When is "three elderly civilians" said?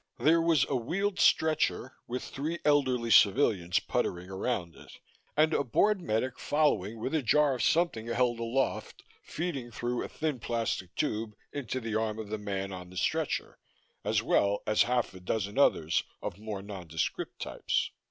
2.23-3.77